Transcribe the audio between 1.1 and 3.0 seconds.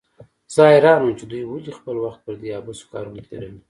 چې دوى ولې خپل وخت پر دې عبثو